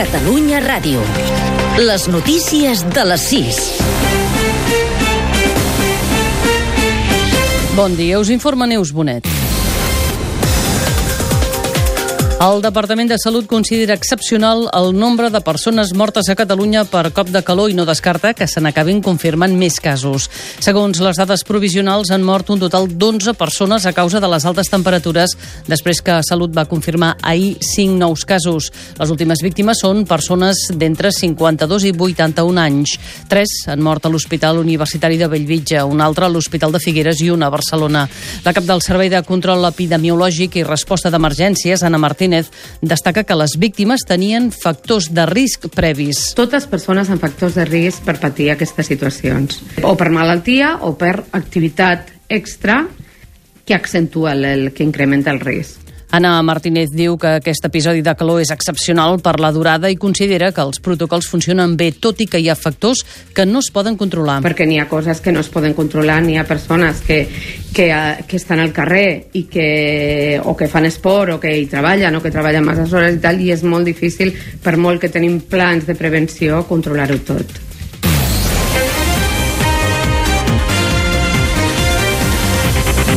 [0.00, 1.02] Catalunya Ràdio.
[1.76, 3.58] Les notícies de les 6.
[7.76, 9.28] Bon dia, us informa Neus Bonet.
[12.40, 17.28] El Departament de Salut considera excepcional el nombre de persones mortes a Catalunya per cop
[17.28, 20.30] de calor i no descarta que se n'acabin confirmant més casos.
[20.64, 24.72] Segons les dades provisionals, han mort un total d'11 persones a causa de les altes
[24.72, 25.34] temperatures
[25.68, 28.70] després que Salut va confirmar ahir 5 nous casos.
[28.96, 32.96] Les últimes víctimes són persones d'entre 52 i 81 anys.
[33.28, 37.28] Tres han mort a l'Hospital Universitari de Bellvitge, un altre a l'Hospital de Figueres i
[37.28, 38.08] una a Barcelona.
[38.48, 42.00] La cap del Servei de Control Epidemiològic i Resposta d'Emergències, Anna
[42.30, 46.32] Martínez, destaca que les víctimes tenien factors de risc previs.
[46.38, 51.16] Totes persones amb factors de risc per patir aquestes situacions, o per malaltia o per
[51.32, 52.84] activitat extra
[53.66, 55.89] que accentua el, el que incrementa el risc.
[56.10, 60.48] Anna Martínez diu que aquest episodi de calor és excepcional per la durada i considera
[60.50, 63.94] que els protocols funcionen bé, tot i que hi ha factors que no es poden
[64.00, 64.40] controlar.
[64.42, 67.20] Perquè n'hi ha coses que no es poden controlar, n'hi ha persones que,
[67.70, 69.70] que, eh, que estan al carrer i que,
[70.42, 73.38] o que fan esport o que hi treballen o que treballen masses hores i tal,
[73.38, 77.69] i és molt difícil, per molt que tenim plans de prevenció, controlar-ho tot.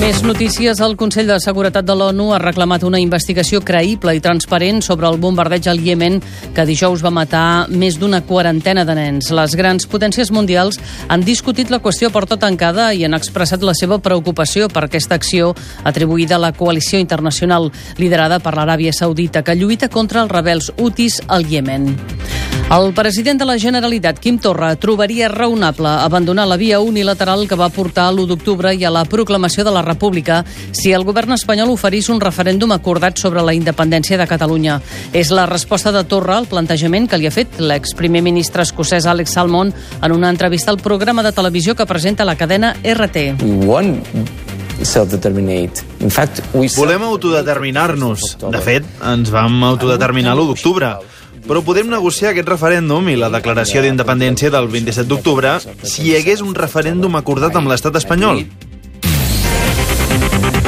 [0.04, 0.82] Més notícies.
[0.84, 5.16] El Consell de Seguretat de l'ONU ha reclamat una investigació creïble i transparent sobre el
[5.16, 6.18] bombardeig al Iemen
[6.52, 9.32] que dijous va matar més d'una quarantena de nens.
[9.32, 14.02] Les grans potències mundials han discutit la qüestió porta tancada i han expressat la seva
[14.04, 15.54] preocupació per aquesta acció
[15.88, 21.22] atribuïda a la coalició internacional liderada per l'Aràbia Saudita que lluita contra els rebels hutis
[21.30, 21.94] al Iemen.
[22.74, 27.70] El president de la Generalitat, Quim Torra, trobaria raonable abandonar la via unilateral que va
[27.70, 30.42] portar l'1 d'octubre i a la proclamació de la República
[30.74, 34.80] si el govern espanyol oferís un referèndum acordat sobre la independència de Catalunya.
[35.14, 39.38] És la resposta de Torra al plantejament que li ha fet l'exprimer ministre escocès Alex
[39.38, 43.38] Salmond en una entrevista al programa de televisió que presenta la cadena RT.
[46.76, 48.34] Volem autodeterminar-nos.
[48.44, 50.96] De fet, ens vam autodeterminar l'1 d'octubre.
[51.44, 56.44] Però podem negociar aquest referèndum i la declaració d'independència del 27 d'octubre si hi hagués
[56.44, 58.46] un referèndum acordat amb l'estat espanyol.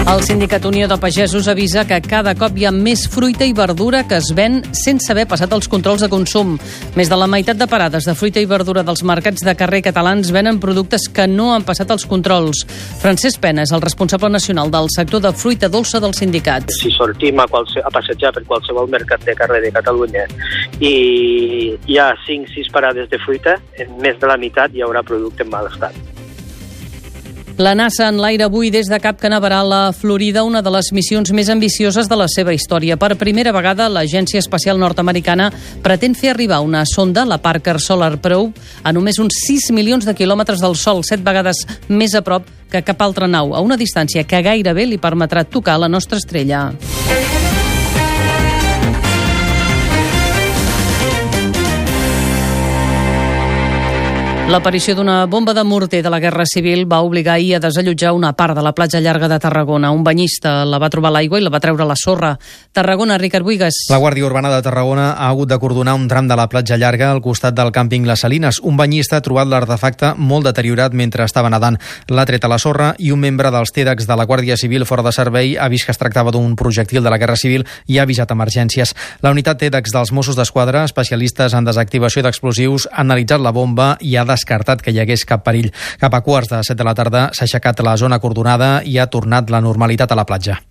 [0.05, 4.03] El Sindicat Unió de Pagesos avisa que cada cop hi ha més fruita i verdura
[4.05, 6.51] que es ven sense haver passat els controls de consum.
[6.93, 10.29] Més de la meitat de parades de fruita i verdura dels mercats de carrer catalans
[10.29, 12.61] venen productes que no han passat els controls.
[13.01, 16.69] Francesc Pena és el responsable nacional del sector de fruita dolça del sindicat.
[16.77, 20.27] Si sortim a, qualse, a passejar per qualsevol mercat de carrer de Catalunya
[20.85, 20.93] i
[21.73, 25.49] hi ha 5-6 parades de fruita, en més de la meitat hi haurà producte en
[25.49, 26.14] mal estat.
[27.57, 31.31] La NASA en l'aire avui des de Cap Canaveral a Florida, una de les missions
[31.31, 32.97] més ambicioses de la seva història.
[32.99, 35.47] Per primera vegada, l'Agència Espacial Nord-Americana
[35.81, 38.51] pretén fer arribar una sonda, la Parker Solar Probe,
[38.83, 42.83] a només uns 6 milions de quilòmetres del Sol, set vegades més a prop que
[42.83, 46.73] cap altra nau, a una distància que gairebé li permetrà tocar la nostra estrella.
[54.45, 58.35] L'aparició d'una bomba de morter de la Guerra Civil va obligar ahir a desallotjar una
[58.37, 59.89] part de la platja llarga de Tarragona.
[59.89, 62.35] Un banyista la va trobar l'aigua i la va treure la sorra.
[62.71, 63.87] Tarragona, Ricard Buigas.
[63.89, 67.09] La Guàrdia Urbana de Tarragona ha hagut de cordonar un tram de la platja llarga
[67.09, 68.59] al costat del càmping Les Salines.
[68.61, 71.79] Un banyista ha trobat l'artefacte molt deteriorat mentre estava nedant.
[72.13, 75.01] L'ha tret a la sorra i un membre dels TEDx de la Guàrdia Civil fora
[75.01, 78.05] de servei ha vist que es tractava d'un projectil de la Guerra Civil i ha
[78.05, 78.93] avisat emergències.
[79.25, 84.13] La unitat TEDx dels Mossos d'Esquadra, especialistes en desactivació d'explosius, ha analitzat la bomba i
[84.15, 85.71] ha descartat que hi hagués cap perill.
[85.99, 89.11] Cap a quarts de set de la tarda s'ha aixecat la zona cordonada i ha
[89.11, 90.61] tornat la normalitat a la platja.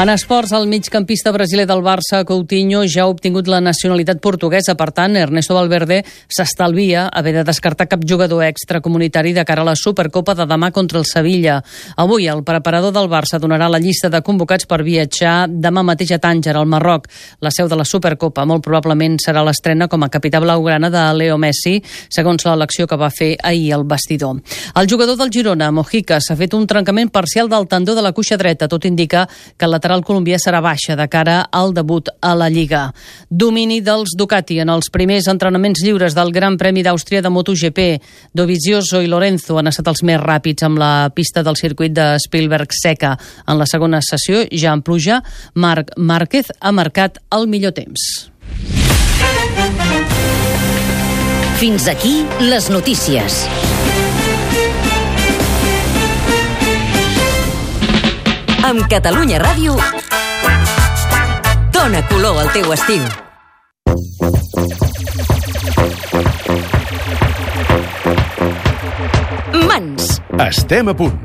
[0.00, 4.72] En esports, el migcampista brasiler del Barça, Coutinho, ja ha obtingut la nacionalitat portuguesa.
[4.74, 9.76] Per tant, Ernesto Valverde s'estalvia haver de descartar cap jugador extracomunitari de cara a la
[9.76, 11.60] Supercopa de demà contra el Sevilla.
[11.94, 16.18] Avui, el preparador del Barça donarà la llista de convocats per viatjar demà mateix a
[16.24, 17.06] Tànger, al Marroc,
[17.40, 18.46] la seu de la Supercopa.
[18.48, 21.76] Molt probablement serà l'estrena com a capità blaugrana de Leo Messi,
[22.08, 24.40] segons l'elecció que va fer ahir el vestidor.
[24.74, 28.40] El jugador del Girona, Mojica, s'ha fet un trencament parcial del tendó de la cuixa
[28.40, 28.66] dreta.
[28.72, 32.92] Tot indica que el lateral colombià serà baixa de cara al debut a la Lliga.
[33.28, 37.80] Domini dels Ducati en els primers entrenaments lliures del Gran Premi d'Àustria de MotoGP.
[38.32, 42.70] Dovizioso i Lorenzo han estat els més ràpids amb la pista del circuit de Spielberg
[42.78, 43.16] seca.
[43.48, 45.18] En la segona sessió, ja en pluja,
[45.54, 48.30] Marc Márquez ha marcat el millor temps.
[51.58, 53.42] Fins aquí les notícies.
[58.62, 59.74] Amb Catalunya Ràdio,
[61.74, 63.02] dona color al teu estiu.
[69.66, 70.20] Mans.
[70.46, 71.18] Estem a punt.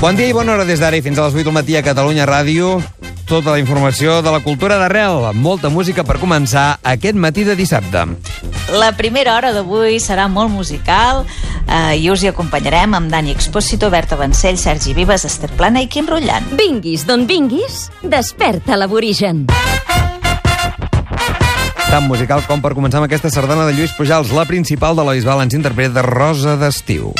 [0.00, 1.82] Bon dia i bona hora des d'ara i fins a les 8 del matí a
[1.82, 2.78] Catalunya Ràdio.
[3.24, 8.08] Tota la informació de la cultura d'arrel, molta música per començar aquest matí de dissabte.
[8.70, 11.24] La primera hora d'avui serà molt musical
[11.66, 15.88] eh, i us hi acompanyarem amb Dani Expósito, Berta Vancell, Sergi Vives, Esther Plana i
[15.90, 16.46] Quim Rotllant.
[16.60, 19.48] Vinguis d'on vinguis, desperta l'aborigen.
[21.90, 25.18] Tan musical com per començar amb aquesta sardana de Lluís Pujals, la principal de la
[25.18, 27.10] Bisbal ens interpreta Rosa d'estiu.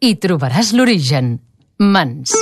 [0.00, 1.34] Hi trobaràs l'origen.
[1.80, 2.39] Mans.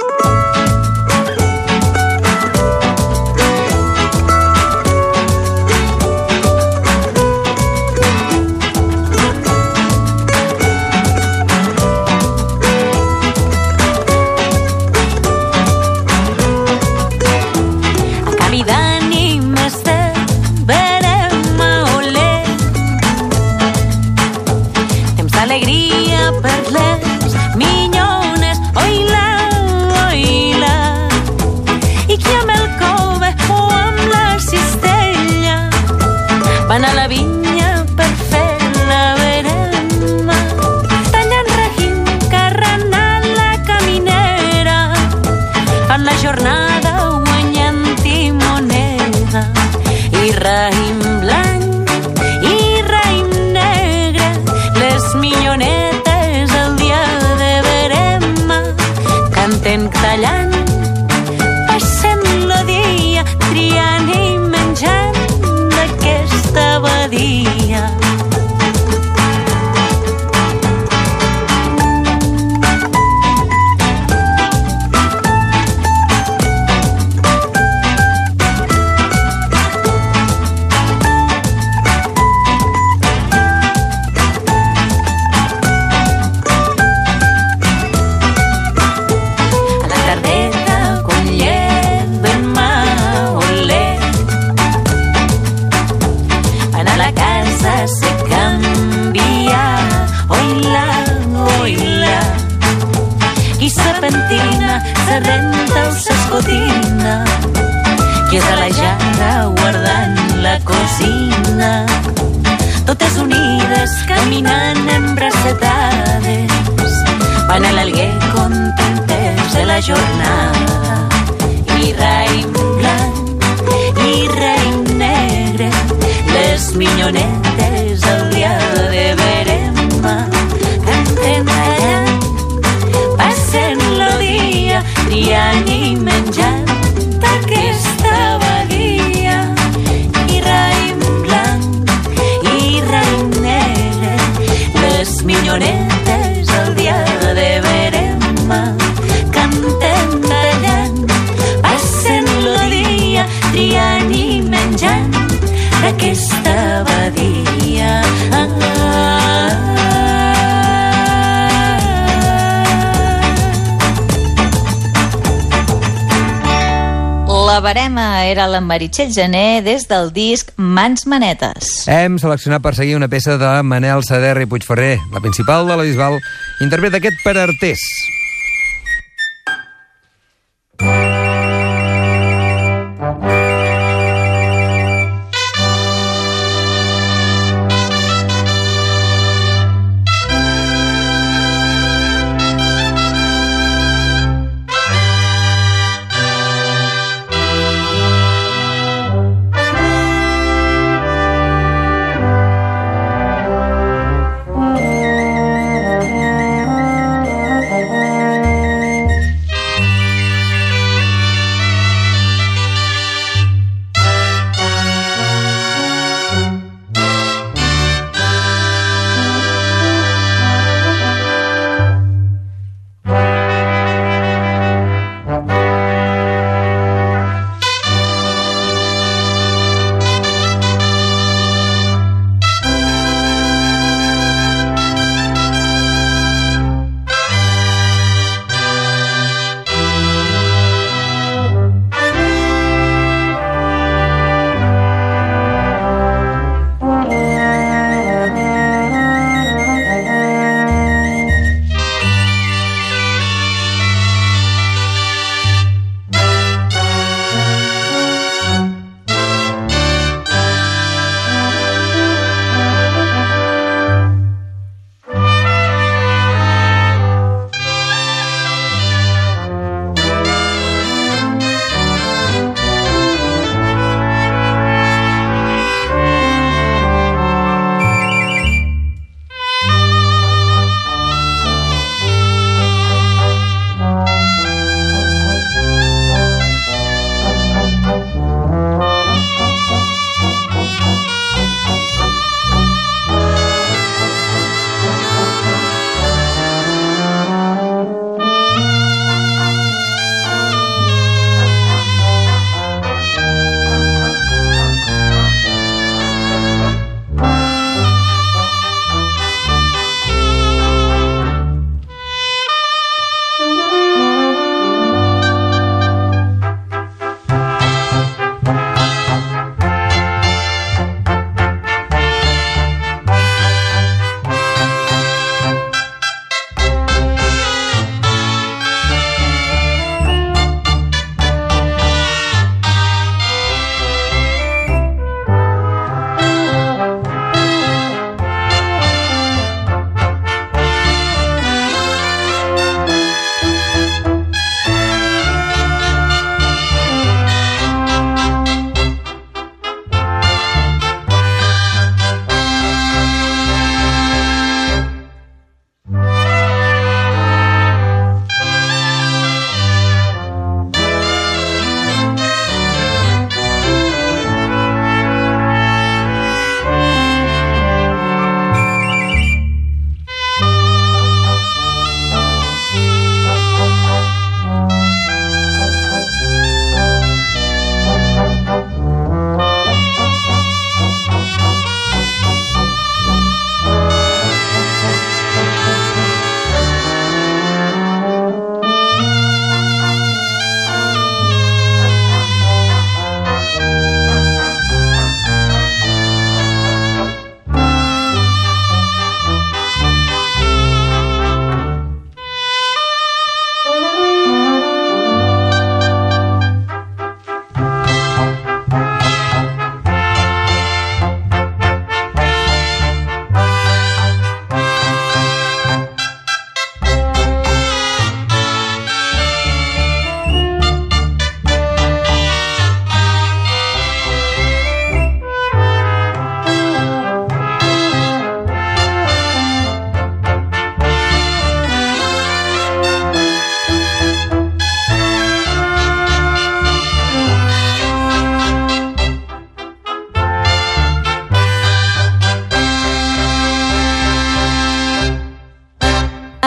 [168.28, 171.87] Era la Meritxell Gené des del disc Mans Manetes.
[171.88, 175.88] Hem seleccionat per seguir una peça de Manel Sader i Puigferrer, la principal de la
[175.88, 176.20] Bisbal,
[176.61, 177.80] interpreta aquest per Artés.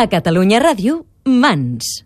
[0.02, 2.02] A Catalunya Ràdio, Mans.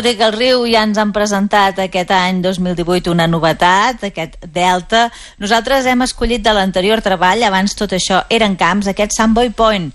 [0.00, 4.38] Tot i que el riu ja ens han presentat aquest any 2018 una novetat, aquest
[4.48, 5.02] delta,
[5.36, 9.90] nosaltres hem escollit de l'anterior treball, abans tot això eren camps, aquest Sandboy Point,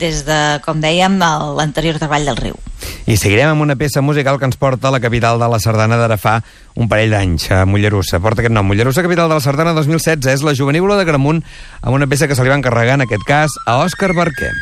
[0.00, 1.20] des de, com dèiem,
[1.60, 2.56] l'anterior treball del riu.
[3.04, 6.00] I seguirem amb una peça musical que ens porta a la capital de la Sardana
[6.00, 6.38] d'ara fa
[6.80, 8.24] un parell d'anys, a Mollerussa.
[8.24, 11.44] Porta aquest nom, Mollerussa, capital de la Sardana 2016, és la juvenívola de Gramunt,
[11.82, 14.54] amb una peça que se li va encarregar, en aquest cas, a Òscar Barquer.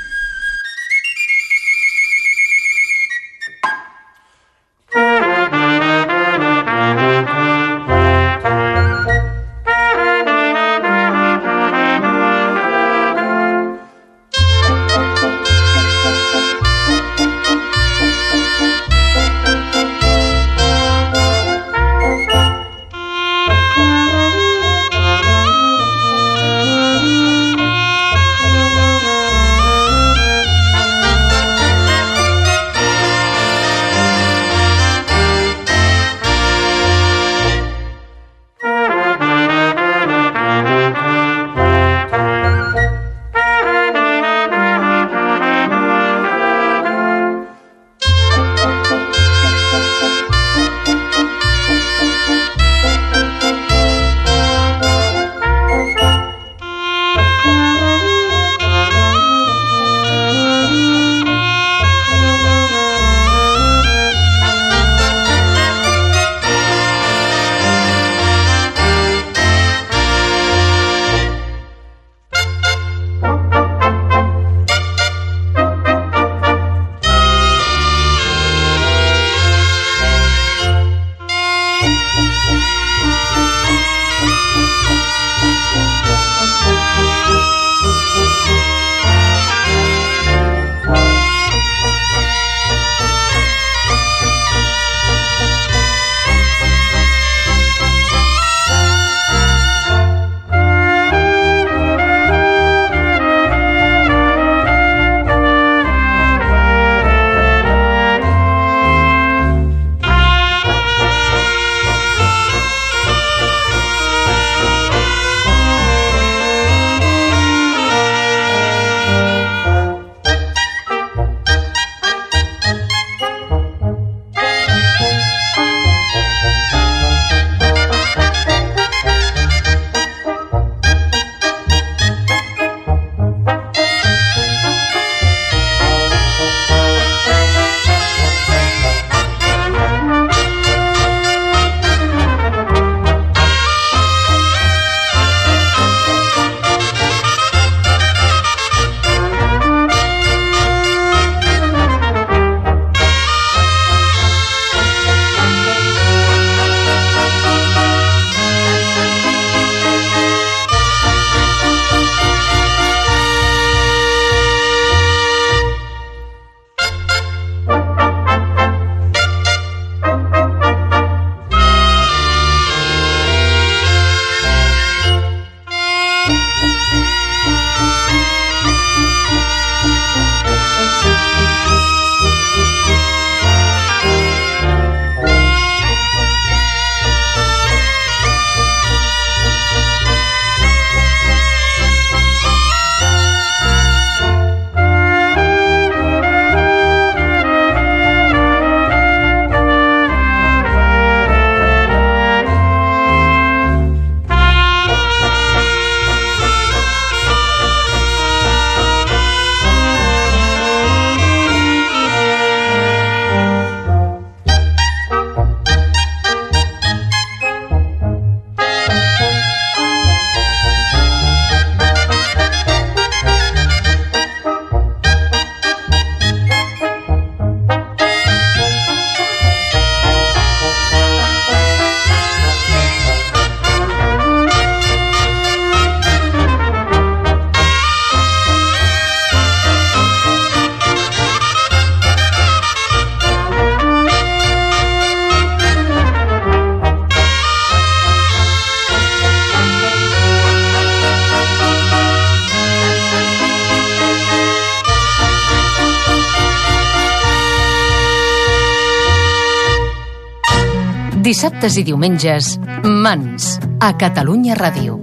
[261.38, 262.46] Dissabtes i diumenges,
[262.82, 264.96] Mans, a Catalunya Ràdio.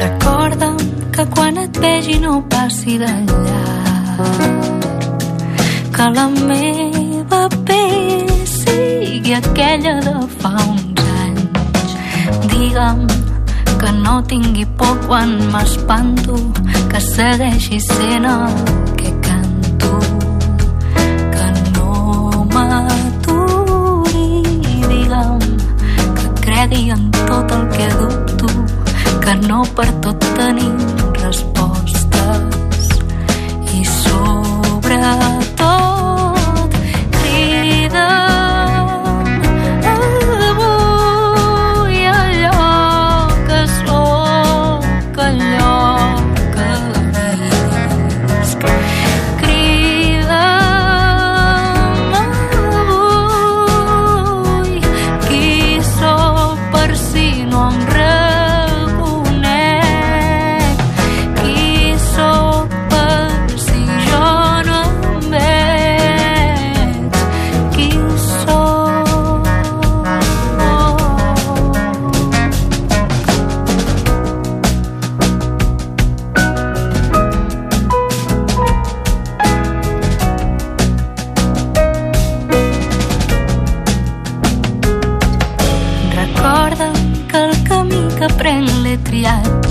[0.00, 0.82] Recorda'm
[1.14, 3.30] que quan et vegi no passi llarg
[5.94, 11.94] que la meva pell sigui aquella de fa uns anys
[12.50, 13.13] digue'm
[14.04, 16.34] no tingui por quan m'espanto
[16.90, 18.44] que segueixi sent el
[18.98, 19.92] que canto
[21.34, 21.90] que no
[22.54, 24.28] m'aturi
[24.90, 25.44] digue'm
[26.16, 28.48] que cregui en tot el que dubto
[29.24, 30.76] que no per tot tenim
[31.24, 32.88] respostes.
[33.78, 35.33] I sobretot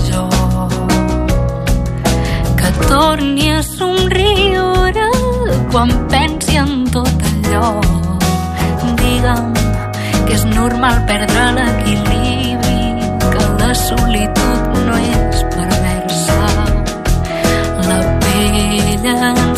[0.08, 0.24] jo
[2.58, 5.08] que torni a somriure
[5.70, 7.70] quan pensi en tot allò.
[9.00, 9.52] Digue'm
[10.26, 12.84] que és normal perdre l'equilibri
[13.32, 16.40] que la solitud no és perversa.
[17.88, 19.53] La pell ens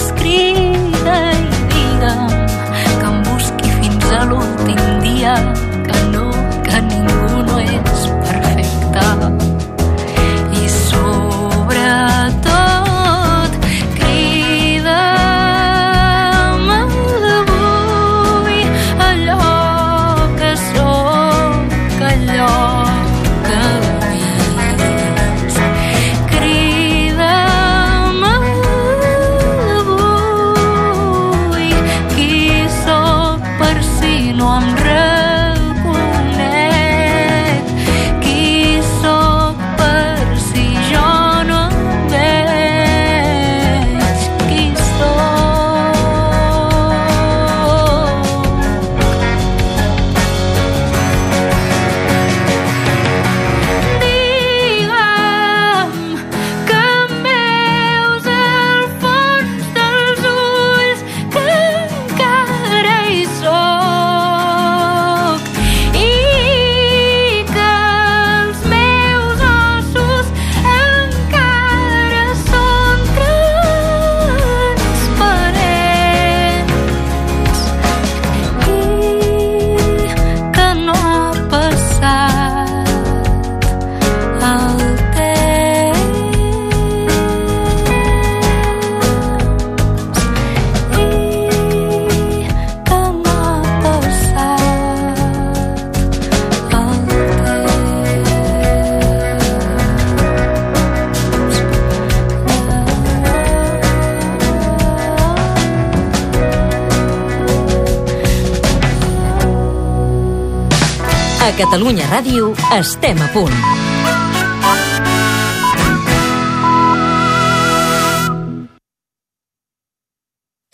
[111.56, 113.54] Catalunya Ràdio estem a punt.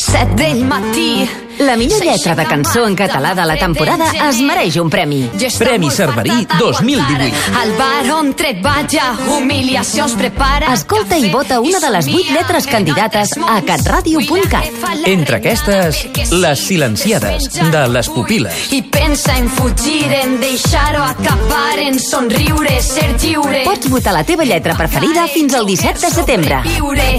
[0.03, 1.42] Set del matí.
[1.63, 5.21] La millor lletra de cançó en català de la temporada es mereix un premi.
[5.61, 7.37] Premi Cerverí 2018.
[7.61, 10.73] Al bar on treballa, humiliacions prepara...
[10.75, 15.07] Escolta i vota una de les vuit lletres candidates a catradio.cat.
[15.07, 16.01] Entre aquestes,
[16.33, 18.67] Les silenciades, de les pupil·les.
[18.75, 23.63] I pensa en fugir, en deixar-ho acabar, en somriure, ser lliure.
[23.69, 26.61] Pots votar la teva lletra preferida fins al 17 de setembre.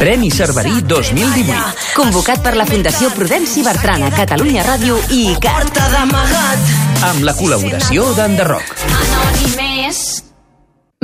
[0.04, 1.96] Premi Cerverí 2018.
[1.96, 5.44] Convocat per la Fundació Prudenci Bertrana, Catalunya Ràdio i ICAT.
[5.46, 8.72] Porta d'amagat Amb la col·laboració d'Enderroc.
[8.98, 10.00] Anònimes.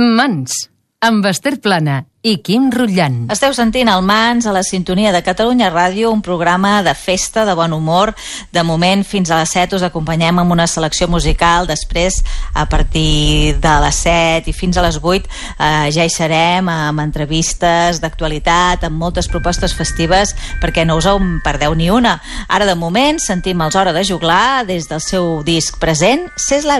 [0.02, 0.56] Mans,
[1.00, 3.22] amb Esther Plana i Quim Rutllant.
[3.32, 7.54] Esteu sentint el Mans a la sintonia de Catalunya Ràdio, un programa de festa, de
[7.56, 8.12] bon humor.
[8.52, 11.64] De moment, fins a les 7 us acompanyem amb una selecció musical.
[11.70, 12.18] Després,
[12.52, 15.24] a partir de les 7 i fins a les 8,
[15.56, 21.38] eh, ja hi serem amb entrevistes d'actualitat, amb moltes propostes festives, perquè no us en
[21.40, 22.18] perdeu ni una.
[22.48, 26.76] Ara, de moment, sentim els Hora de Juglar des del seu disc present, Ses la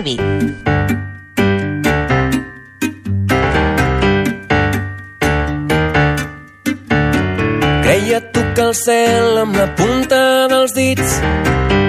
[8.51, 11.19] tocar el cel amb la punta dels dits.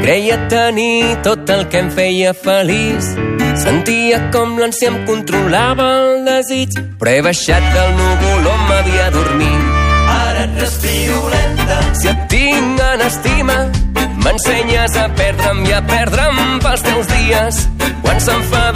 [0.03, 3.09] Creia tenir tot el que em feia feliç.
[3.63, 9.71] Sentia com l'ànsia em controlava el desig, però he baixat del núvol on m'havia dormit.
[10.17, 11.79] Ara et respiro lenta.
[12.01, 13.59] Si et tinc en estima,
[14.23, 17.65] m'ensenyes a perdre'm i a perdre'm pels teus dies.
[18.03, 18.71] Quan se'm fa